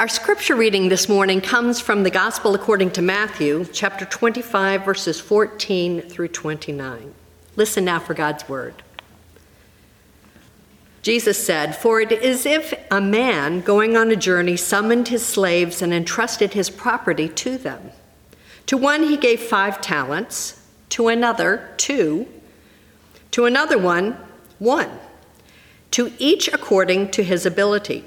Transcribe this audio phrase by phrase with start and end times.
[0.00, 5.20] Our scripture reading this morning comes from the Gospel according to Matthew, chapter 25, verses
[5.20, 7.12] 14 through 29.
[7.54, 8.82] Listen now for God's word.
[11.02, 15.82] Jesus said, For it is if a man going on a journey summoned his slaves
[15.82, 17.90] and entrusted his property to them.
[18.68, 22.26] To one he gave five talents, to another two,
[23.32, 24.16] to another one
[24.58, 24.98] one,
[25.90, 28.06] to each according to his ability.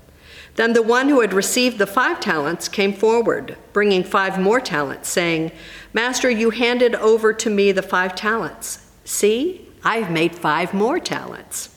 [0.55, 5.09] Then the one who had received the five talents came forward, bringing five more talents,
[5.09, 5.51] saying,
[5.93, 8.85] Master, you handed over to me the five talents.
[9.05, 11.69] See, I've made five more talents.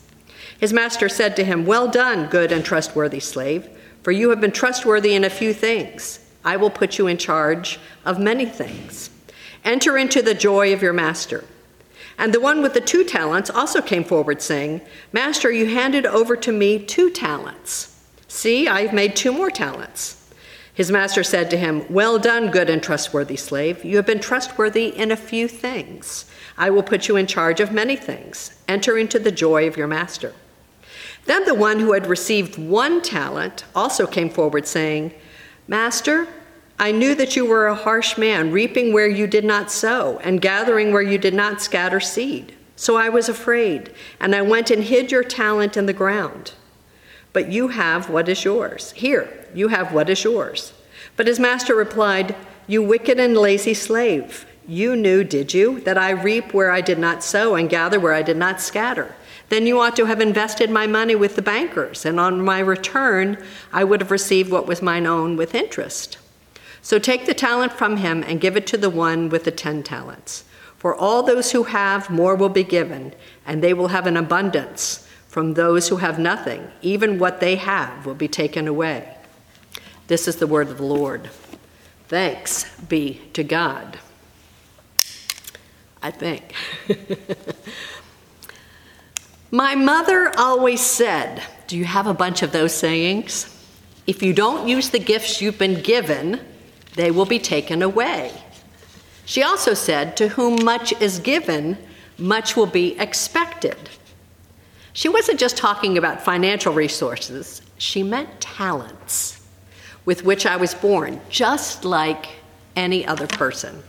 [0.58, 3.68] His master said to him, Well done, good and trustworthy slave,
[4.02, 6.20] for you have been trustworthy in a few things.
[6.44, 9.10] I will put you in charge of many things.
[9.64, 11.44] Enter into the joy of your master.
[12.18, 16.36] And the one with the two talents also came forward, saying, Master, you handed over
[16.36, 17.93] to me two talents.
[18.34, 20.28] See, I've made two more talents.
[20.74, 23.84] His master said to him, Well done, good and trustworthy slave.
[23.84, 26.28] You have been trustworthy in a few things.
[26.58, 28.60] I will put you in charge of many things.
[28.66, 30.34] Enter into the joy of your master.
[31.26, 35.14] Then the one who had received one talent also came forward, saying,
[35.68, 36.26] Master,
[36.76, 40.42] I knew that you were a harsh man, reaping where you did not sow, and
[40.42, 42.52] gathering where you did not scatter seed.
[42.74, 46.54] So I was afraid, and I went and hid your talent in the ground.
[47.34, 48.92] But you have what is yours.
[48.92, 50.72] Here, you have what is yours.
[51.16, 52.34] But his master replied,
[52.66, 56.98] You wicked and lazy slave, you knew, did you, that I reap where I did
[56.98, 59.14] not sow and gather where I did not scatter?
[59.50, 63.36] Then you ought to have invested my money with the bankers, and on my return,
[63.72, 66.16] I would have received what was mine own with interest.
[66.80, 69.82] So take the talent from him and give it to the one with the ten
[69.82, 70.44] talents.
[70.78, 73.12] For all those who have, more will be given,
[73.46, 75.06] and they will have an abundance.
[75.34, 79.16] From those who have nothing, even what they have will be taken away.
[80.06, 81.28] This is the word of the Lord.
[82.06, 83.98] Thanks be to God.
[86.00, 86.54] I think.
[89.50, 93.60] My mother always said, Do you have a bunch of those sayings?
[94.06, 96.42] If you don't use the gifts you've been given,
[96.94, 98.30] they will be taken away.
[99.24, 101.76] She also said, To whom much is given,
[102.18, 103.90] much will be expected.
[104.94, 109.44] She wasn't just talking about financial resources, she meant talents
[110.04, 112.26] with which I was born, just like
[112.76, 113.82] any other person.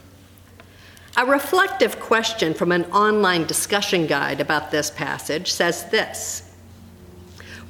[1.15, 6.51] A reflective question from an online discussion guide about this passage says this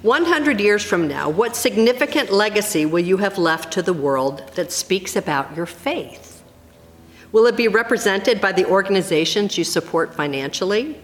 [0.01, 4.72] 100 years from now, what significant legacy will you have left to the world that
[4.72, 6.44] speaks about your faith?
[7.31, 10.97] Will it be represented by the organizations you support financially,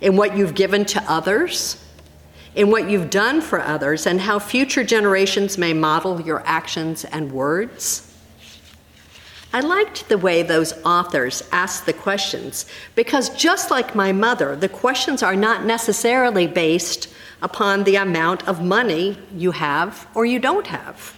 [0.00, 1.82] in what you've given to others,
[2.54, 7.32] in what you've done for others, and how future generations may model your actions and
[7.32, 8.02] words?
[9.52, 14.68] I liked the way those authors asked the questions because, just like my mother, the
[14.68, 17.08] questions are not necessarily based
[17.40, 21.14] upon the amount of money you have or you don't have.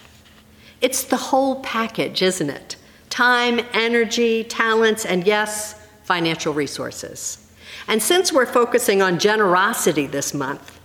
[0.80, 2.76] It's the whole package, isn't it?
[3.10, 5.74] Time, energy, talents, and yes,
[6.04, 7.47] financial resources.
[7.88, 10.78] And since we're focusing on generosity this month,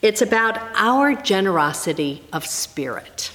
[0.00, 3.32] it's about our generosity of spirit.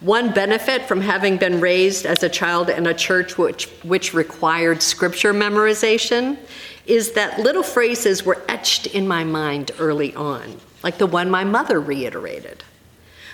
[0.00, 4.82] One benefit from having been raised as a child in a church which, which required
[4.82, 6.36] scripture memorization
[6.84, 11.44] is that little phrases were etched in my mind early on, like the one my
[11.44, 12.62] mother reiterated.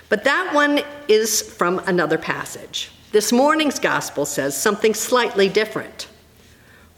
[0.09, 2.91] But that one is from another passage.
[3.11, 6.09] This morning's gospel says something slightly different.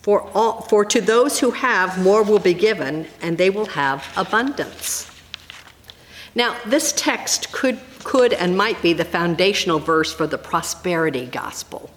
[0.04, 4.06] For, all, for to those who have, more will be given, and they will have
[4.18, 5.10] abundance.
[6.34, 11.88] Now, this text could could and might be the foundational verse for the prosperity gospel.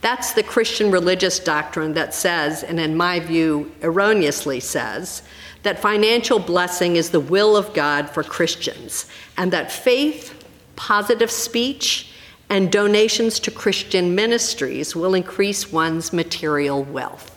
[0.00, 5.22] That's the Christian religious doctrine that says, and in my view, erroneously says,
[5.64, 10.46] that financial blessing is the will of God for Christians, and that faith,
[10.76, 12.12] positive speech,
[12.48, 17.35] and donations to Christian ministries will increase one's material wealth.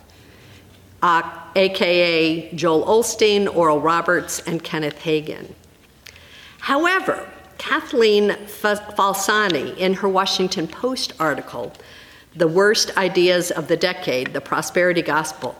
[1.02, 5.54] Uh, AKA Joel Osteen, Oral Roberts, and Kenneth Hagin.
[6.60, 11.74] However, Kathleen Falsani, in her Washington Post article,
[12.36, 15.56] the worst ideas of the decade, the prosperity gospel,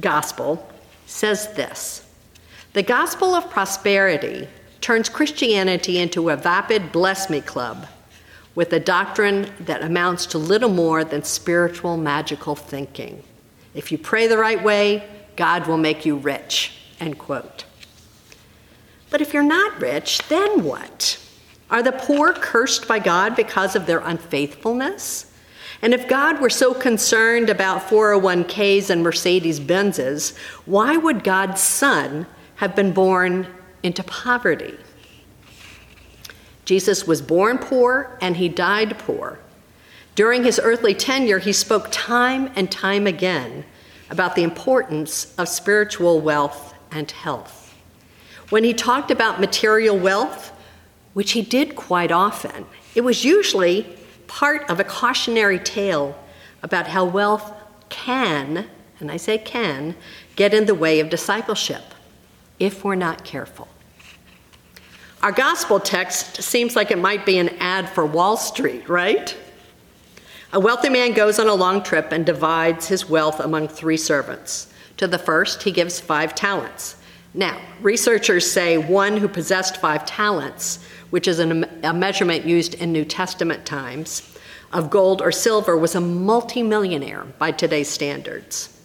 [0.00, 0.66] gospel
[1.06, 2.06] says this
[2.72, 4.48] The gospel of prosperity
[4.80, 7.86] turns Christianity into a vapid bless me club
[8.54, 13.22] with a doctrine that amounts to little more than spiritual magical thinking.
[13.74, 16.72] If you pray the right way, God will make you rich.
[16.98, 17.64] End quote.
[19.10, 21.18] But if you're not rich, then what?
[21.70, 25.32] Are the poor cursed by God because of their unfaithfulness?
[25.82, 32.26] And if God were so concerned about 401ks and Mercedes Benzes, why would God's Son
[32.56, 33.46] have been born
[33.82, 34.76] into poverty?
[36.64, 39.38] Jesus was born poor and he died poor.
[40.14, 43.64] During his earthly tenure, he spoke time and time again
[44.10, 47.74] about the importance of spiritual wealth and health.
[48.50, 50.52] When he talked about material wealth,
[51.14, 53.96] which he did quite often, it was usually
[54.26, 56.18] part of a cautionary tale
[56.62, 57.52] about how wealth
[57.88, 58.66] can,
[58.98, 59.94] and I say can,
[60.36, 61.82] get in the way of discipleship
[62.58, 63.68] if we're not careful.
[65.22, 69.36] Our gospel text seems like it might be an ad for Wall Street, right?
[70.52, 74.72] A wealthy man goes on a long trip and divides his wealth among three servants.
[74.96, 76.96] To the first, he gives five talents.
[77.32, 80.80] Now, researchers say one who possessed five talents
[81.10, 84.22] which is an, a measurement used in New Testament times,
[84.72, 88.76] of gold or silver was a multimillionaire by today's standards.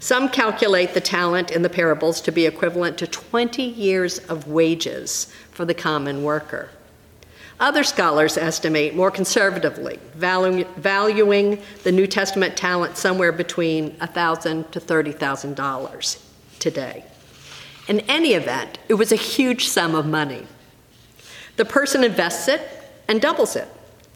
[0.00, 5.32] Some calculate the talent in the parables to be equivalent to 20 years of wages
[5.52, 6.70] for the common worker.
[7.62, 14.80] Other scholars estimate more conservatively, valu- valuing the New Testament talent somewhere between 1,000 to
[14.80, 16.18] $30,000
[16.58, 17.04] today.
[17.86, 20.44] In any event, it was a huge sum of money.
[21.54, 22.68] The person invests it
[23.06, 23.68] and doubles it.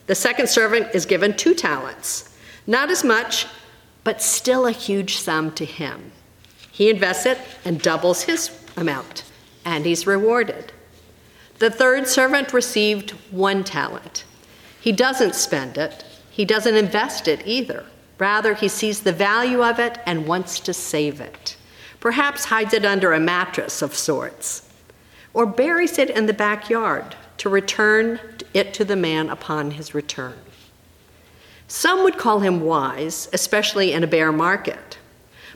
[0.09, 3.47] The second servant is given two talents, not as much,
[4.03, 6.11] but still a huge sum to him.
[6.73, 9.23] He invests it and doubles his amount,
[9.65, 10.73] and he's rewarded.
[11.59, 14.25] The third servant received one talent.
[14.81, 17.85] He doesn't spend it, he doesn't invest it either.
[18.19, 21.57] Rather, he sees the value of it and wants to save it.
[22.01, 24.71] Perhaps hides it under a mattress of sorts,
[25.35, 28.21] or buries it in the backyard to return
[28.55, 30.39] it to the man upon his return.
[31.69, 34.99] Some would call him wise, especially in a bear market.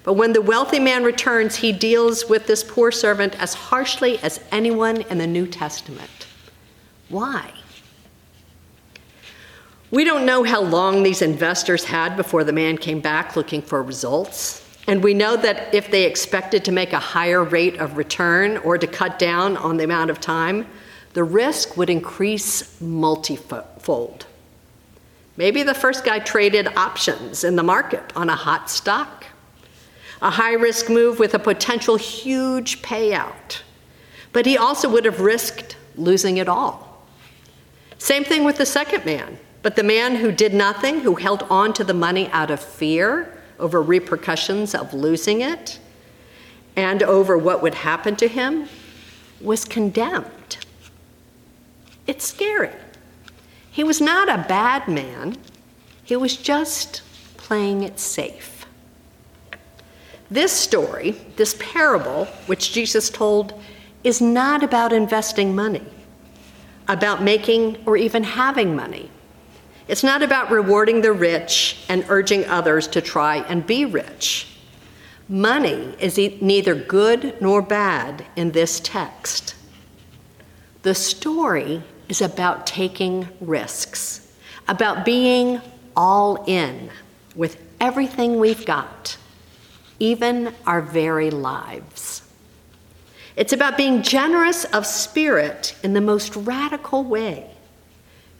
[0.02, 4.41] But when the wealthy man returns, he deals with this poor servant as harshly as
[4.50, 6.26] anyone in the New Testament.
[7.08, 7.52] Why?
[9.91, 13.82] We don't know how long these investors had before the man came back looking for
[13.82, 14.64] results.
[14.87, 18.79] And we know that if they expected to make a higher rate of return or
[18.79, 20.67] to cut down on the amount of time,
[21.12, 24.26] the risk would increase multifold.
[25.37, 29.19] Maybe the first guy traded options in the market on a hot stock,
[30.22, 33.62] a high risk move with a potential huge payout.
[34.32, 37.05] But he also would have risked losing it all.
[37.99, 39.38] Same thing with the second man.
[39.62, 43.38] But the man who did nothing, who held on to the money out of fear
[43.58, 45.78] over repercussions of losing it
[46.76, 48.69] and over what would happen to him,
[49.40, 50.58] was condemned.
[52.06, 52.75] It's scary.
[53.70, 55.37] He was not a bad man,
[56.02, 57.02] he was just
[57.37, 58.60] playing it safe.
[60.31, 63.60] This story, this parable, which Jesus told,
[64.05, 65.84] is not about investing money,
[66.89, 69.10] about making or even having money.
[69.89, 74.46] It's not about rewarding the rich and urging others to try and be rich.
[75.29, 79.56] Money is neither good nor bad in this text.
[80.82, 84.32] The story is about taking risks,
[84.69, 85.60] about being
[85.96, 86.91] all in
[87.34, 89.17] with everything we've got,
[90.01, 92.23] even our very lives.
[93.37, 97.49] It's about being generous of spirit in the most radical way.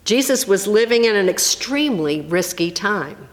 [0.05, 3.29] Jesus was living in an extremely risky time.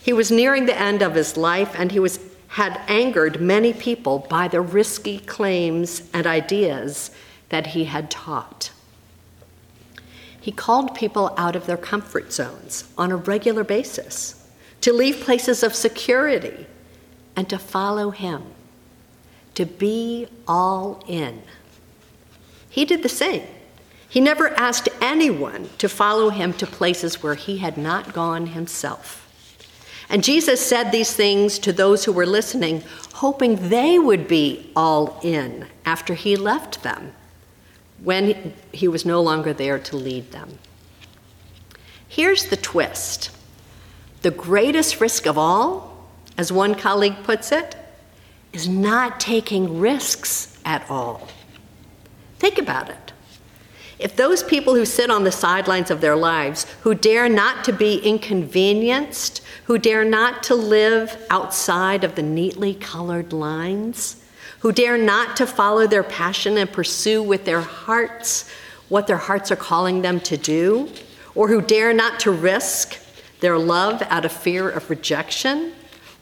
[0.00, 4.20] He was nearing the end of his life and he was, had angered many people
[4.30, 7.10] by the risky claims and ideas
[7.48, 8.70] that he had taught.
[10.40, 14.46] He called people out of their comfort zones on a regular basis
[14.80, 16.66] to leave places of security
[17.36, 18.42] and to follow him,
[19.54, 21.42] to be all in.
[22.68, 23.42] He did the same.
[24.08, 29.26] He never asked anyone to follow him to places where he had not gone himself.
[30.08, 32.82] And Jesus said these things to those who were listening,
[33.14, 37.12] hoping they would be all in after he left them
[38.02, 40.58] when he was no longer there to lead them.
[42.08, 43.30] Here's the twist
[44.22, 45.89] The greatest risk of all,
[46.40, 47.76] as one colleague puts it,
[48.54, 51.28] is not taking risks at all.
[52.38, 53.12] Think about it.
[53.98, 57.74] If those people who sit on the sidelines of their lives, who dare not to
[57.74, 64.24] be inconvenienced, who dare not to live outside of the neatly colored lines,
[64.60, 68.50] who dare not to follow their passion and pursue with their hearts
[68.88, 70.88] what their hearts are calling them to do,
[71.34, 72.98] or who dare not to risk
[73.40, 75.74] their love out of fear of rejection,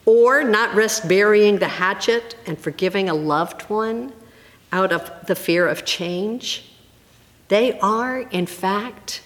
[0.09, 4.11] or not risk burying the hatchet and forgiving a loved one
[4.73, 6.73] out of the fear of change,
[7.49, 9.21] they are, in fact,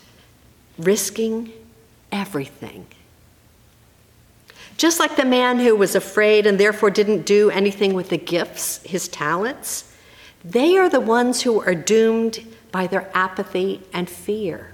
[0.76, 1.52] risking
[2.10, 2.84] everything.
[4.76, 8.82] Just like the man who was afraid and therefore didn't do anything with the gifts,
[8.82, 9.94] his talents,
[10.44, 14.72] they are the ones who are doomed by their apathy and fear.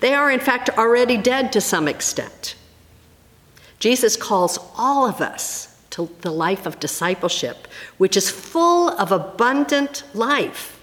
[0.00, 2.54] They are, in fact, already dead to some extent.
[3.80, 7.66] Jesus calls all of us to the life of discipleship,
[7.98, 10.80] which is full of abundant life.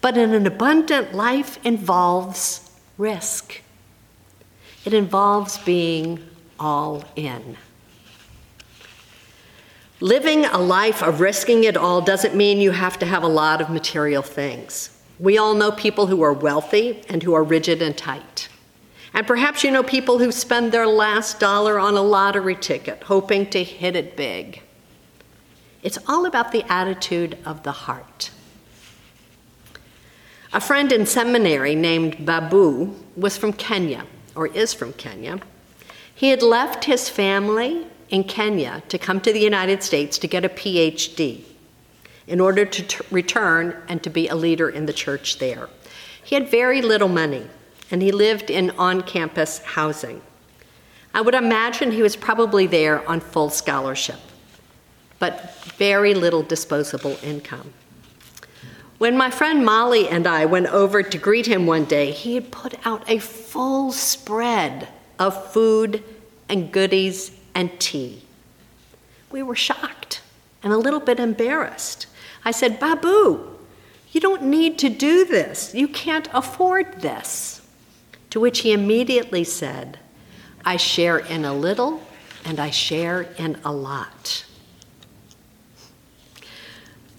[0.00, 3.60] But an abundant life involves risk,
[4.84, 6.26] it involves being
[6.58, 7.56] all in.
[10.02, 13.60] Living a life of risking it all doesn't mean you have to have a lot
[13.60, 14.98] of material things.
[15.18, 18.48] We all know people who are wealthy and who are rigid and tight.
[19.12, 23.50] And perhaps you know people who spend their last dollar on a lottery ticket, hoping
[23.50, 24.62] to hit it big.
[25.82, 28.30] It's all about the attitude of the heart.
[30.52, 35.40] A friend in seminary named Babu was from Kenya, or is from Kenya.
[36.14, 40.44] He had left his family in Kenya to come to the United States to get
[40.44, 41.44] a PhD
[42.26, 45.68] in order to t- return and to be a leader in the church there.
[46.22, 47.46] He had very little money
[47.90, 50.22] and he lived in on campus housing.
[51.12, 54.20] I would imagine he was probably there on full scholarship,
[55.18, 57.72] but very little disposable income.
[58.98, 62.52] When my friend Molly and I went over to greet him one day, he had
[62.52, 66.04] put out a full spread of food
[66.48, 68.22] and goodies and tea.
[69.30, 70.20] We were shocked
[70.62, 72.06] and a little bit embarrassed.
[72.44, 73.56] I said, Babu,
[74.12, 75.74] you don't need to do this.
[75.74, 77.59] You can't afford this.
[78.30, 79.98] To which he immediately said,
[80.64, 82.02] I share in a little
[82.44, 84.44] and I share in a lot.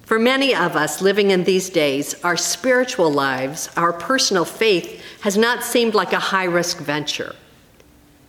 [0.03, 5.38] For many of us living in these days, our spiritual lives, our personal faith, has
[5.38, 7.36] not seemed like a high risk venture.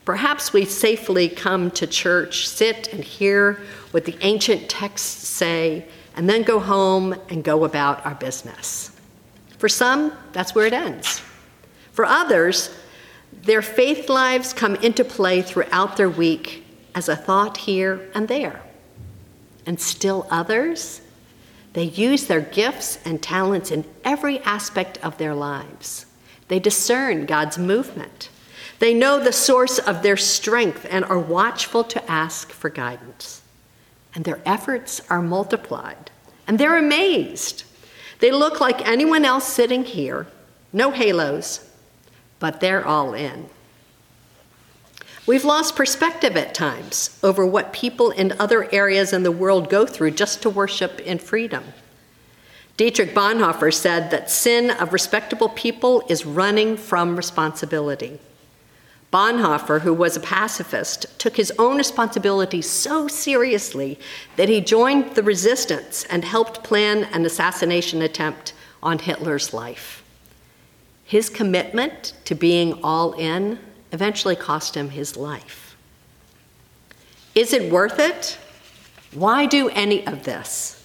[0.05, 3.61] Perhaps we safely come to church, sit and hear
[3.93, 5.87] what the ancient texts say,
[6.17, 8.91] and then go home and go about our business.
[9.59, 11.23] For some, that's where it ends.
[11.93, 12.75] For others,
[13.43, 18.63] their faith lives come into play throughout their week as a thought here and there.
[19.65, 21.01] And still others,
[21.73, 26.07] they use their gifts and talents in every aspect of their lives.
[26.49, 28.29] They discern God's movement.
[28.79, 33.43] They know the source of their strength and are watchful to ask for guidance.
[34.15, 36.11] And their efforts are multiplied.
[36.47, 37.65] And they're amazed.
[38.19, 40.27] They look like anyone else sitting here
[40.73, 41.69] no halos,
[42.43, 43.49] but they're all in.
[45.29, 49.87] We've lost perspective at times over what people in other areas in the world go
[49.87, 51.63] through just to worship in freedom.
[52.77, 58.19] Dietrich Bonhoeffer said that sin of respectable people is running from responsibility.
[59.13, 64.01] Bonhoeffer, who was a pacifist, took his own responsibility so seriously
[64.35, 70.02] that he joined the resistance and helped plan an assassination attempt on Hitler's life.
[71.13, 73.59] His commitment to being all in
[73.93, 75.77] eventually cost him his life.
[77.35, 78.39] Is it worth it?
[79.13, 80.83] Why do any of this?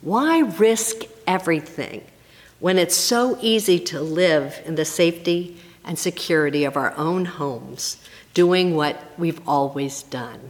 [0.00, 2.02] Why risk everything
[2.58, 7.98] when it's so easy to live in the safety and security of our own homes,
[8.34, 10.40] doing what we've always done?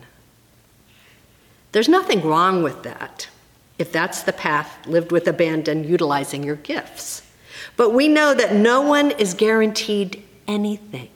[1.72, 3.28] There's nothing wrong with that
[3.78, 7.27] if that's the path lived with abandon, utilizing your gifts.
[7.76, 11.08] But we know that no one is guaranteed anything.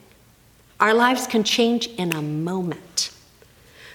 [0.79, 3.11] Our lives can change in a moment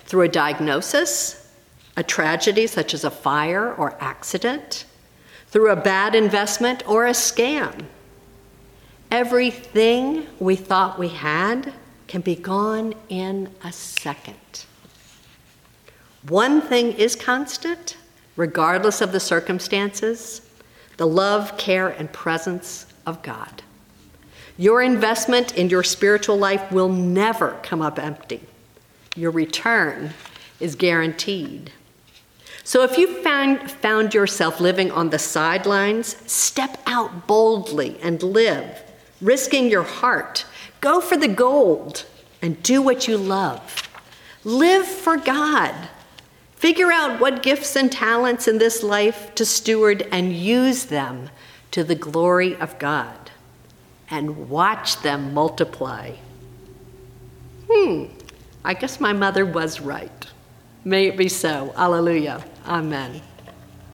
[0.04, 1.52] through a diagnosis,
[1.96, 4.84] a tragedy such as a fire or accident,
[5.48, 7.84] through a bad investment or a scam.
[9.10, 11.72] Everything we thought we had
[12.06, 14.64] can be gone in a second.
[16.26, 17.96] One thing is constant,
[18.36, 20.47] regardless of the circumstances
[20.98, 23.62] the love, care, and presence of God.
[24.58, 28.42] Your investment in your spiritual life will never come up empty.
[29.16, 30.10] your return
[30.60, 31.72] is guaranteed.
[32.62, 38.82] So if you found, found yourself living on the sidelines, step out boldly and live,
[39.20, 40.44] risking your heart.
[40.80, 42.04] Go for the gold
[42.42, 43.88] and do what you love.
[44.44, 45.74] Live for God.
[46.58, 51.30] Figure out what gifts and talents in this life to steward and use them
[51.70, 53.30] to the glory of God.
[54.10, 56.14] And watch them multiply.
[57.70, 58.06] Hmm,
[58.64, 60.26] I guess my mother was right.
[60.84, 61.72] May it be so.
[61.76, 62.44] Alleluia.
[62.66, 63.22] Amen.